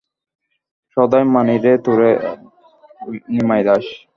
সদাই 0.97 1.23
মানি 1.33 1.55
রে 1.63 1.73
তোরে, 1.85 2.11
নিমাই 3.33 3.61
দাস। 3.67 3.85